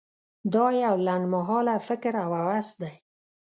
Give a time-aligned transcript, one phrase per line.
[0.53, 2.93] دا یو لنډ مهاله فکر او هوس دی.